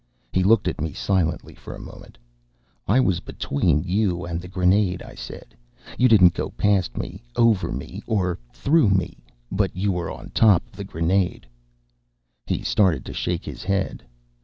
He 0.33 0.41
looked 0.43 0.67
at 0.67 0.81
me 0.81 0.93
silently 0.93 1.53
for 1.53 1.75
a 1.75 1.79
moment. 1.79 2.17
"I 2.87 2.99
was 2.99 3.19
between 3.19 3.83
you 3.83 4.25
and 4.25 4.41
the 4.41 4.47
grenade," 4.47 5.03
I 5.03 5.13
said. 5.13 5.55
"You 5.95 6.07
didn't 6.07 6.33
go 6.33 6.49
past 6.49 6.97
me, 6.97 7.21
over 7.35 7.71
me, 7.71 8.01
or 8.07 8.39
through 8.51 8.89
me. 8.89 9.19
But 9.51 9.75
you 9.77 9.91
were 9.91 10.09
on 10.09 10.31
top 10.31 10.65
of 10.65 10.75
the 10.75 10.83
grenade." 10.83 11.45
He 12.47 12.63
started 12.63 13.05
to 13.05 13.13
shake 13.13 13.45
his 13.45 13.63
head. 13.63 14.03